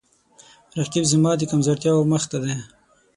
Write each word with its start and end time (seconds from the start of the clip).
رقیب 0.79 1.05
زما 1.11 1.31
د 1.37 1.41
کمزورتیاو 1.51 2.09
مخ 2.11 2.23
ته 2.31 2.37
دی 2.43 2.53